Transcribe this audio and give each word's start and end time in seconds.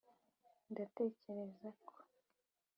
ndatekereza 0.71 1.69
ko. 1.85 1.91